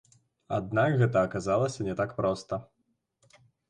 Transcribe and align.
Аднак 0.57 0.97
гэта 1.03 1.17
аказалася 1.27 1.79
не 1.91 1.99
так 2.03 2.19
проста. 2.25 2.53